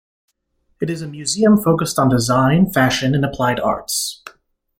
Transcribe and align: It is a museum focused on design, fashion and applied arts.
It 0.81 0.89
is 0.89 1.03
a 1.03 1.07
museum 1.07 1.57
focused 1.61 1.99
on 1.99 2.09
design, 2.09 2.71
fashion 2.71 3.13
and 3.13 3.23
applied 3.23 3.59
arts. 3.59 4.23